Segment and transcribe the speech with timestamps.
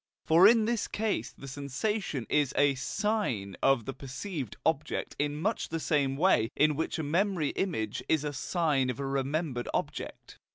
[0.25, 5.69] For in this case the sensation is a SIGN of the perceived object in much
[5.69, 10.39] the same way in which a memory image is a sign of a remembered object.